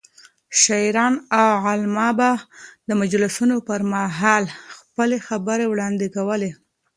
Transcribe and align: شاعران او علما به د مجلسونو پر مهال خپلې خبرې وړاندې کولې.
شاعران 0.61 1.13
او 1.39 1.47
علما 1.67 2.09
به 2.19 2.29
د 2.87 2.89
مجلسونو 3.01 3.55
پر 3.67 3.79
مهال 3.93 4.43
خپلې 4.75 5.17
خبرې 5.27 5.65
وړاندې 5.69 6.07
کولې. 6.15 6.51